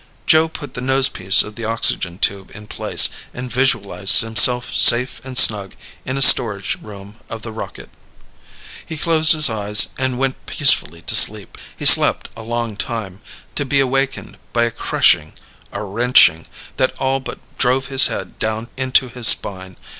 [0.25, 5.21] Joe put the nose piece of the oxygen tube into place and visualized himself safe
[5.23, 7.87] and snug in a storage room of the rocket.
[8.83, 11.55] He closed his eyes and went peacefully to sleep.
[11.77, 13.21] He slept a long time,
[13.53, 15.33] to be awakened by a crushing
[15.71, 16.47] a wrenching
[16.77, 19.77] that all but drove his head down into his spine.